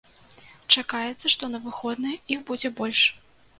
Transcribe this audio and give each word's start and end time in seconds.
Чакаецца, 0.75 1.31
што 1.35 1.51
на 1.53 1.61
выходныя 1.67 2.19
іх 2.39 2.43
будзе 2.51 2.75
больш. 2.83 3.07